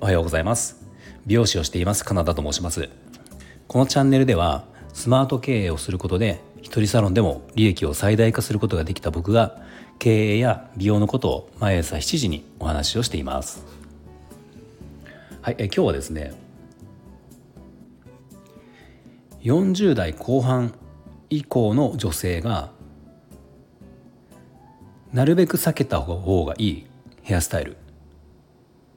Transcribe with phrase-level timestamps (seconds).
[0.00, 0.82] おはようございます。
[1.26, 2.88] 美容師をしていますカナダと申します。
[3.68, 4.64] このチャンネルでは
[4.94, 9.60] スマート経営をすることで一人サロンでも利益を最大化することができた僕が
[9.98, 13.66] 経営や美容のことを毎朝7時にお話をしています。
[15.42, 16.32] はいえ今日はですね
[19.42, 20.72] 40代後半
[21.28, 22.70] 以降の女性が
[25.12, 26.86] なるべく避けた方がいい
[27.22, 27.76] ヘアスタイル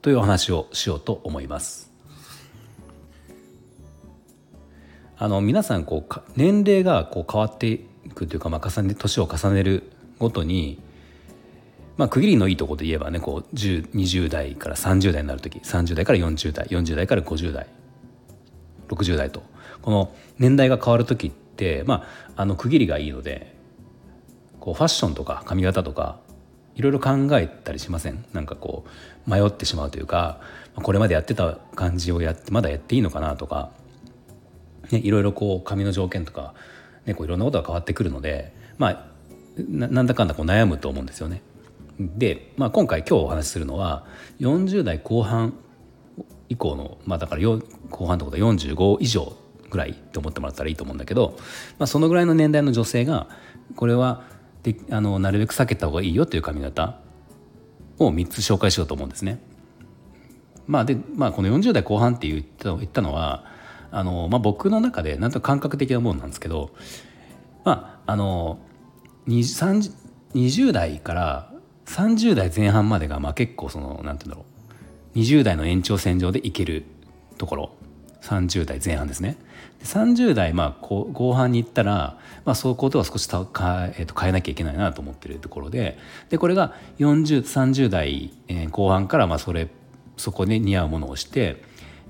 [0.00, 1.92] というお話をしようと思います。
[5.18, 7.80] あの皆さんこう年齢がこう変わってい
[8.14, 9.82] くというか、まあ、重ね年を重ねる
[10.18, 10.80] ごとに、
[11.96, 17.66] まあ、区切りのいいところで言えばねこう20代から30代になる時30代から40代40代から50代
[18.88, 19.42] 60代と
[19.82, 22.06] この年代が変わる時って、ま
[22.36, 23.57] あ、あの区切りがいいので
[24.60, 26.18] こうファッションとか髪型とか
[26.74, 28.24] いろいろ考えたりしません？
[28.32, 28.84] なんかこ
[29.26, 30.40] う迷ってしまうというか
[30.74, 33.70] これまでやってた感じをやってまだやっていいのかなとか、
[34.90, 36.54] ね、いろいろこう髪の条件とか、
[37.04, 39.06] ね、こういろんなことが変わってくるのでまあ
[39.68, 41.42] なんだかんだこう悩むと思うんですよね。
[41.98, 44.06] で、まあ、今回今日お話しするのは
[44.38, 45.54] 40代後半
[46.48, 49.36] 以降の、まあ、だから後半ってことは45以上
[49.68, 51.36] ぐらいって思ってもらったらいいと思うんだけど、
[51.78, 53.26] まあ、そのぐらいの年代の女性が
[53.74, 54.22] これは
[54.72, 57.00] であのなるべく避けた方がいいよという髪型
[57.98, 59.40] を3つ紹介しようと思うんですね。
[60.66, 63.44] まあでまあ、この40代後半って言ったのは
[63.90, 66.70] あの、まあ、僕の中でなんと感覚的なものなんですけど、
[67.64, 68.58] まあ、あの
[69.28, 69.92] 20,
[70.34, 71.52] 20代から
[71.86, 74.44] 30代前半までがまあ結構そのなんて言うんだろ
[75.14, 76.84] う20代の延長線上でいける
[77.38, 77.70] ところ
[78.22, 79.36] 30代前半ですね。
[79.82, 83.44] 30代まあ後半に行ったら、まあ、そういうことは少しか、
[83.96, 85.98] えー、と変えなきゃいけないなと思ってるところで。
[86.30, 89.68] でこれが4030代、えー、後半からまあそれ
[90.16, 91.62] そこに似合うものをして、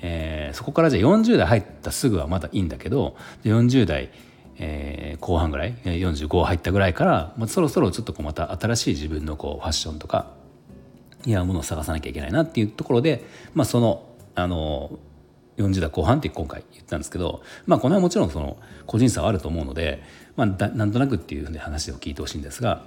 [0.00, 4.10] えー、そこからじゃあ40代入ったすぐはまだいいんだけど40代、
[4.58, 10.30] えー、後半ぐらい45入ったぐらいから、まあ、そろそろちょっとこうまた新しい自分のこうファッションとか
[11.24, 13.24] 似合うものを探さなきゃいけないなっていうところで、
[13.54, 14.98] まあ、そのあの
[15.56, 20.02] 40代後半って今回言ったんですけど、まあ、この辺はもちろんその個人差はあると思うので、
[20.36, 22.84] まあ、なんとなくっていうふうに話を聞いてほしいんですが、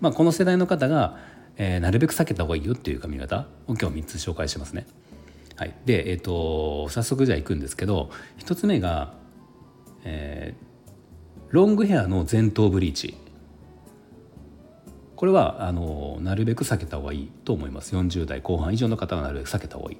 [0.00, 1.18] まあ、この世代の方が、
[1.56, 4.86] えー、なるべく避けた方がいいよっていう髪型を今日3つ紹介しますね。
[5.56, 9.14] はい、で、えーと、早速じゃあいくんですけど1つ目が、
[10.04, 13.14] えー、ロングヘアの前頭ブリーチ
[15.22, 17.94] これはあのなるべく避けた方がいいと思います。
[17.94, 19.98] 40代後半以上の方はなるべく避けた方がいい。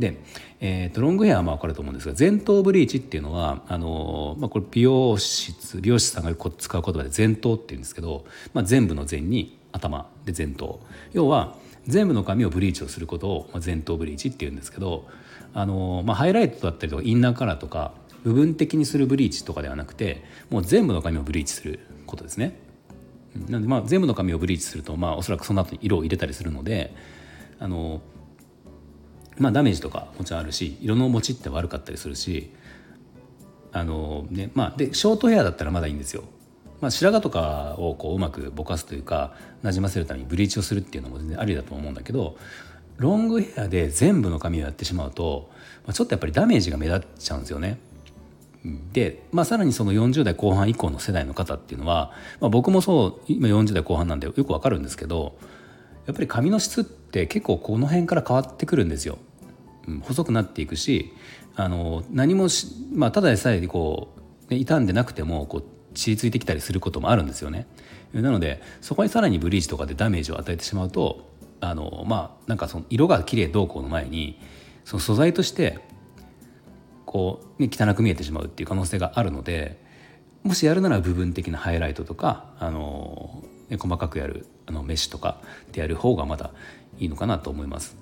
[0.00, 0.20] で、
[0.58, 10.80] えーと、ロングヘアはまあ分かると思うんですが前頭ブリーチっていうのはあの、まあ、これ美容室美容師さんが使う言葉で前頭っていうんですけど、まあ、全部の前に頭で前頭。
[11.12, 11.54] 要は
[11.86, 15.06] 全部の髪をブリーチをすることを前頭ブリーチっていうんですけど
[15.52, 17.92] あの、まあ、ハイライトだったりとかインナーカラーとか
[18.24, 22.73] 部分的にするブリーチとかではなくてもう全部の髪をブリーチすることですね。
[23.48, 26.94] なんでまあ全部の髪をブリーチするとまあおそらくその後に色を入れたりするので
[27.58, 28.00] あの
[29.38, 32.50] まあダメージとかもちろんあるし色の持ちって悪かったりするし
[33.72, 36.24] あのねまあでショートヘアだったらまだいいんですよ。
[36.80, 42.36] まあ、白髪とかをこううまくぼかすというかなじませるためにブリーチをするっていうのも全然ありだと思うんだけど
[42.98, 45.48] ロングヘアで全部の髪をやってしまうと、
[45.86, 47.78] まあ、ちょっとやっぱりダメージが目立っちゃうんですよね。
[48.92, 55.36] で、まあ、さらにその40代後半以降の世代の方っていうのは、まあ、僕もそう今40代後半なんでよくわかるんですけど
[56.06, 59.18] やっぱり髪の質って結構この辺から変わってくるんですよ。
[59.86, 61.12] うん、細くなっていくし
[61.56, 64.14] あの何もし、まあ、ただでさえこ
[64.48, 65.64] う傷んでなくてもこう
[65.94, 67.66] 血りついてきたりすることもあるんですよね。
[68.12, 71.28] なのでそこにさらにブリーチとかでダメージを与えてしまうと
[71.60, 74.38] あのまあなんかその色が綺麗どうこうの前に
[74.84, 75.80] その素材として
[77.14, 79.80] こう、ね、汚く見えてしまうっていう可能性があるので
[80.42, 85.40] もしやるなら部分的なハイライトとかあの、ね、細かくやるあのメッシュとか
[85.70, 86.50] でやる方がまだ
[86.98, 87.96] いいのかなと思います。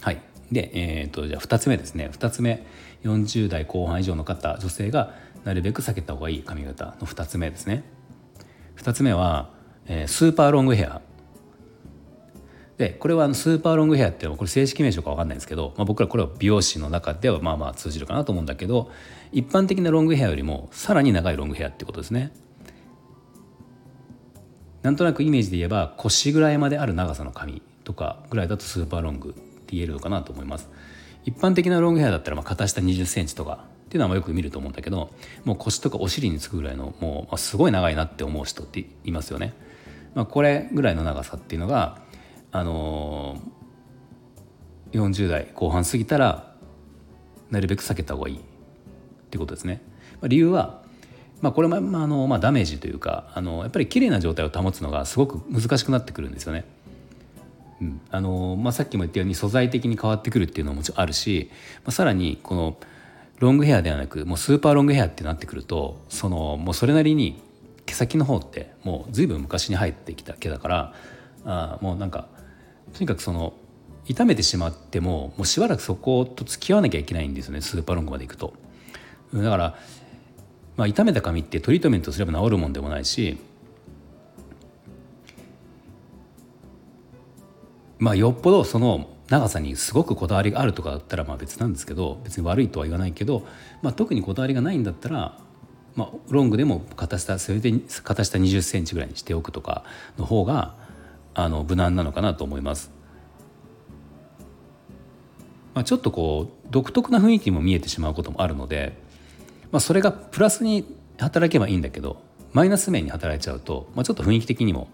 [0.00, 0.20] はい。
[0.50, 2.10] で、えーと、じゃあ2つ目ですね。
[2.12, 2.66] 2つ目。
[3.04, 5.14] 40代後半以上の方女性が
[5.44, 7.84] なるべく避けた方がいい髪型の2つ目ですね。
[8.78, 9.50] 2つ目は、
[9.86, 11.00] えー、スーパーロングヘア。
[12.78, 18.90] でこれはあのスーパーロングヘアっていうのはこれ正式名称か分かんないんですけど、まあ、僕らこれは美容師の中ではまあまあ通じるかなと思うんだけど
[19.32, 22.32] 一般的なロングヘアよりもさらに長いロングヘアってことですね。
[24.82, 30.68] なんとなくイメージで言えば腰ぐらいまである長さの髪とかぐらいだとスーパーロングって言えるのかなと思います。
[31.24, 35.10] 一般的なロングヘアだったらまあ肩下2 0センチとかっていうのはよく見ると思うんだけど
[35.44, 39.54] もう腰とかお尻につくぐらいのもうすごい長いなって思う人っていますよね。
[40.16, 42.00] まあ、これぐらいの長さっていうのが、
[42.52, 46.54] あのー、40代後半過ぎたら
[47.50, 48.40] なるべく避けた方がいいっ
[49.30, 49.82] ていうことですね。
[50.14, 50.86] まあ、理由は
[51.42, 56.64] まあ、これも、まああのまあ、ダメージというかあのやっぱり綺麗な状態を保つのがすごく難しくなってくるんですよね。
[57.80, 61.50] うんあのまあ、さっきも言ったように素材的に変わってくるっていうのももちろんあるし、
[61.84, 62.78] まあ、さらにこの
[63.38, 67.42] ロングヘアではなくもうスーパーロングヘアってなってくるとそのもうそれなりに
[67.84, 70.94] 毛先の方ってもう随分昔に生えてきた毛だから
[71.44, 72.28] あもうなんか
[72.92, 73.54] とにかくその
[74.06, 78.54] 傷めてしまってももうしばらくそこと付き合わなきゃいけないんですよねスーパーロングまでいくと。
[79.34, 79.78] だから、
[80.76, 83.38] まあ、傷めた髪ってトリートメントすれば治るもんでもないし
[87.98, 93.46] まあよっぽどその長さにすごくこだわりがあるとかだったらまあ別なんですけど別に悪いとは言わないけど、
[93.82, 95.38] まあ、特にこだわりがないんだったら、
[95.96, 97.72] まあ、ロングでも肩下それで
[98.04, 99.84] 肩下2 0センチぐらいにしておくとか
[100.18, 100.74] の方が
[101.38, 102.90] あの無難なのかなと思います。
[105.74, 108.96] まあ、ちょっとこう独特な雰囲気も見えてしまうこともあるので、
[109.70, 110.86] まあ、それがプラスに
[111.18, 112.22] 働けばいいんだけど
[112.54, 114.88] マイナス面に働いちゃうと、まあ、ちょっと雰囲気的にも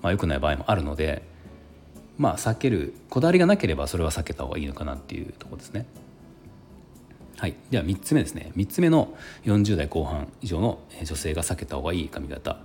[0.00, 1.22] まあ良くない場合もあるので
[2.16, 5.84] まあ避けるこだわりがなければそれは避けた方がいいのかなっていうところですね。
[7.36, 12.58] はい、では3つ目ですね3つ目の40代後半以上の女性が避けた方がいい髪型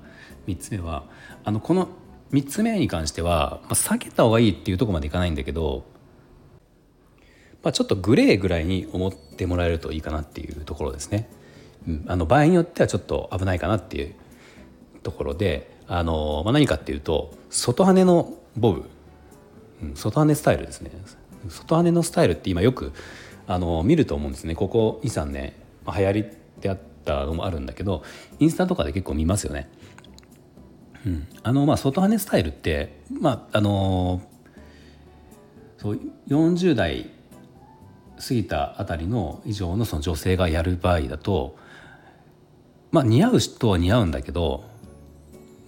[0.47, 1.03] 3つ目は
[1.43, 1.89] あのこの
[2.31, 5.85] 3つ目に関しては、まあ、避けた方がいいっていうとこまでいかないんだけど、
[7.63, 11.29] まあ、ちょっとグレーぐらいに思ってもらえるといいかなっていうところですね。
[11.87, 14.13] うん、あの場合によってはちょっと危ないかなっていう
[15.03, 18.89] ところであの、まあ、何かっていうと外羽のボブ。
[19.81, 19.95] うん。
[19.95, 20.91] 外羽スタイルですね。
[21.49, 22.91] 外羽のスタイルって今よく
[23.47, 24.55] あの見ると思うんですね。
[24.55, 25.53] ここ23年、
[25.85, 26.25] ま、流行り
[26.59, 28.03] であったのもあるんだけど
[28.39, 29.69] インスタとかで結構見ますよね。
[31.07, 34.21] うん、あのまあ外羽スタイルってまああの
[35.77, 37.09] そう40代
[38.19, 41.55] 過ぎたあたりの以上のその女性がやる場合だと
[42.91, 44.65] まあ似合う人は似合うんだけど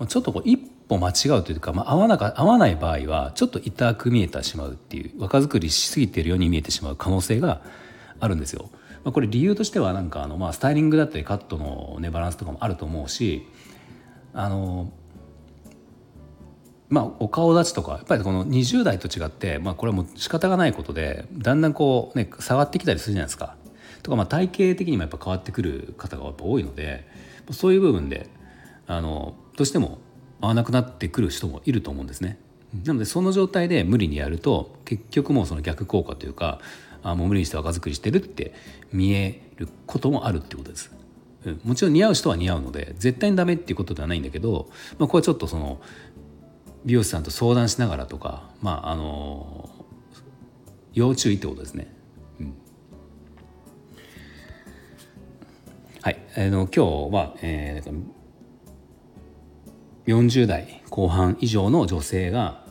[0.07, 7.62] ちょっとこう一歩間違うというか、まあ、合わなか合わない場合はちょっと痛く見えてしまうっていう若作りしすぎているように見えてしまう可能性が
[8.19, 8.69] あるんですよ。
[9.06, 13.47] まあ、これ理由としてはなんかあの、まあ、スタイリングだったりカットの、ね、バランスとかもあると思うし
[14.33, 14.91] あの
[16.89, 23.56] まあ、お顔立ちとかやっぱりこの20代と違って、まあ、これはもう仕方がないことでだんだんこうね下がってきたりするじゃないですか。
[24.01, 27.07] とかまあ体型的にもやっぱ変わってくる方がやっぱ多いので
[27.51, 28.30] そういう部分で
[28.88, 30.00] あのどうしても
[30.41, 32.39] 合わなくなってくる人もいると思うんですね。
[32.86, 36.59] なのでその状態で無理にやると結局もうその逆効果というか
[37.03, 38.53] あもう無理にして若作りしてるって
[38.91, 40.91] 見えることもあるってことです。
[41.45, 45.80] うん、もちろん似合う人は似合うので絶対にダメっていうことではないんだけど、まあ、これはちょっとその
[46.86, 49.70] 美容師さんと相談しながらとかまああの
[50.94, 51.96] 要注意ってことですね。
[56.02, 58.04] はい、あの今日は、えー、
[60.08, 62.64] 40代後半以上の女性が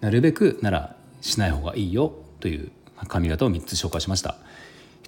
[0.00, 2.70] なるべくならしない方がいいよという
[3.08, 4.36] 髪型を3つ紹介しました。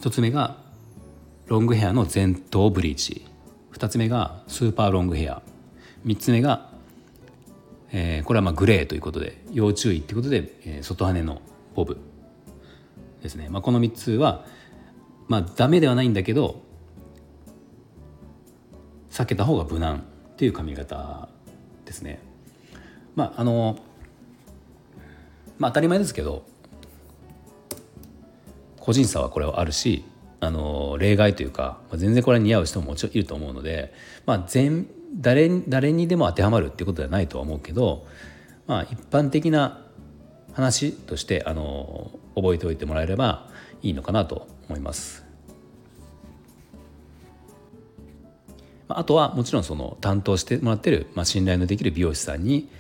[0.00, 0.56] 1つ目が
[1.46, 3.25] ロングヘアの前頭ブリーチ。
[3.72, 5.40] 2つ目がスーパーロングヘア。
[6.06, 6.70] 3つ目が、
[7.92, 11.42] えー、これはまあグレーということで要注意っていうことで、えー、外羽の
[11.75, 11.99] ボブ
[13.23, 14.44] ですね、まあ、この3つは
[15.26, 16.62] まあダメではないんだけど
[19.11, 21.28] 避けた方が無難っていう髪型
[21.84, 22.20] ですね。
[23.16, 23.78] まああの
[25.58, 26.44] まあ当たり前ですけど
[28.78, 30.04] 個人差はこれはあるし
[30.40, 33.92] あの例外というか、まあ、全然これ似合う人ももちろんいると思うので、
[34.25, 38.06] まあ全、誰誰にでも当てはまるっていうことではないとは思うけど、
[38.66, 39.80] まあ、一般的な
[40.52, 43.48] 話としてあの覚えておいてもらえれば
[43.82, 45.24] いいのかなと思います。
[48.88, 52.70] あとはもちろんその担当してもらってる、まあ、信頼のできる美容師さんに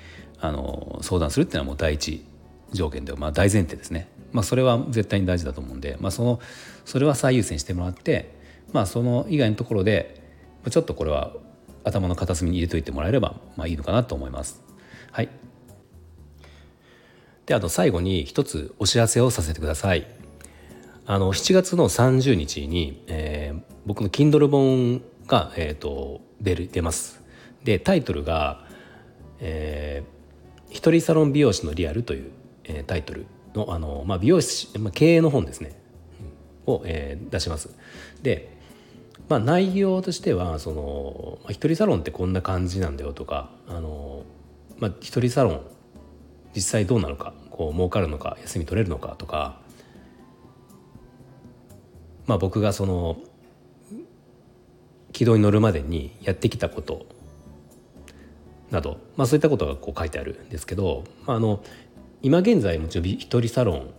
[0.40, 2.24] あの相談するっていうのはもう第一
[2.72, 6.40] 条件で、まあ、大前提ですね、まあ、それは絶対に大事だと思うんで、まあ、その
[6.84, 8.34] それは最優先してもらって、
[8.72, 10.22] まあ、その以外のところで
[10.70, 11.32] ちょっとこれは
[11.88, 14.62] 頭の片隅に入れといてもらえれば、まあ、いいのかなと思います。
[15.10, 15.28] はい、
[17.46, 20.06] であと最後に一つお知らせをさせてください。
[21.06, 27.22] あの7月の30日に、えー、僕の Kindle 本が、えーと、出る出ます。
[27.64, 28.66] でタイトルが、
[29.40, 30.18] えー
[30.70, 32.30] 「一人サロン美容師のリアル」という、
[32.64, 35.80] えー、タイトルのあの、まあ、美容師、まあ、経営の本ですね、
[36.66, 37.70] を、えー、出します。
[38.22, 38.57] で
[39.28, 44.22] まあ、内容としてはその、まあ、一人サロンってこんな感じなんだよとかあの、
[44.78, 45.60] まあ、一人サロン
[46.54, 49.60] 実際どうなのかこう儲かるのか休み取れるのかとか、
[52.26, 53.18] まあ、僕がその
[55.12, 57.06] 軌道に乗るまでにやってきたこと
[58.70, 61.62] など、まあ、そういったことがこう書いてあるんですけど、まあ、あの
[62.22, 63.94] 今現在もちろん一人サロン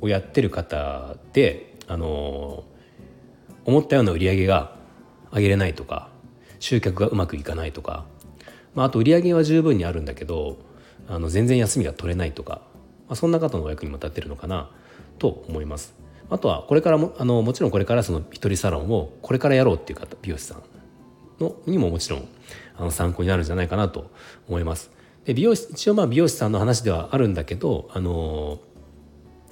[0.00, 2.64] をやってる方であの
[3.66, 4.74] 思ったような売り上げが
[5.32, 6.08] 上げれないとか
[6.60, 8.06] 集客がうまくいかないとか、
[8.74, 10.56] まあ、あと売り上げは十分にあるんだけど
[11.08, 12.62] あの全然休みが取れないとか、
[13.08, 14.70] まあ、そんな方のお役にも立ってるのかな
[15.18, 15.94] と思います。
[16.28, 20.62] あとはこれからもあのもちろんこれからその一人サロンをこれからやろうっていう方美容師さん
[21.40, 22.28] のにももちろん
[22.76, 24.10] あの参考になるんじゃないかなと
[24.48, 24.90] 思います。
[25.24, 28.58] で美容師一応まあ美容師さんの話ではあるんだけどあの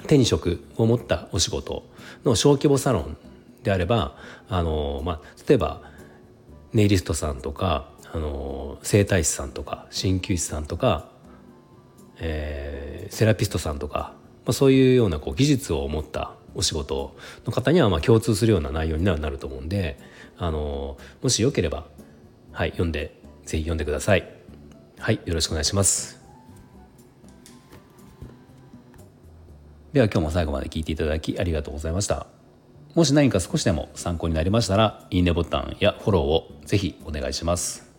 [0.07, 1.85] 手に職を持ったお仕事
[2.25, 3.17] の小規模サロン
[3.65, 4.17] であれば
[4.49, 5.83] あの、まあ、例えば
[6.73, 11.09] ネイリストさんとかあの整体師さんとか鍼灸師さんとか、
[12.21, 19.99] えー、セラピストさんとか、まあ、そういうようなこう技術を持ったお仕事の方にはまあ共通するような内容になると思うんで
[20.39, 21.87] あのもしよければ、
[22.53, 24.31] はい、読んでぜひ読んでください。
[24.99, 26.21] はい、よろしくお願いします。
[29.93, 32.34] では今日も最後まで聞いていただきありがとうございました。
[32.95, 37.94] もし何か少しでも参考になりましたら、いいねボタンやフォローをぜひお願いします。